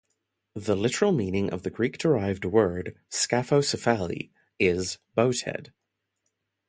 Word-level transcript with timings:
The 0.55 0.75
literal 0.75 1.11
meaning 1.11 1.51
of 1.51 1.61
the 1.61 1.69
Greek 1.69 1.99
derived 1.99 2.43
word 2.43 2.97
'scaphocephaly' 3.11 4.31
is 4.57 4.97
boathead. 5.15 5.73